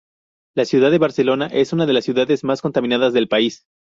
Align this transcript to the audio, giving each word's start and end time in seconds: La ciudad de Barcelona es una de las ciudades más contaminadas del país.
La 0.55 0.65
ciudad 0.65 0.89
de 0.89 0.97
Barcelona 0.97 1.45
es 1.45 1.73
una 1.73 1.85
de 1.85 1.93
las 1.93 2.05
ciudades 2.05 2.43
más 2.43 2.63
contaminadas 2.63 3.13
del 3.13 3.27
país. 3.27 3.67